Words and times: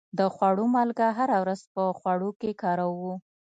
د 0.17 0.19
خوړو 0.33 0.65
مالګه 0.75 1.07
هره 1.17 1.37
ورځ 1.43 1.61
په 1.73 1.81
خوړو 1.97 2.29
کې 2.39 2.51
کاروو. 2.61 3.13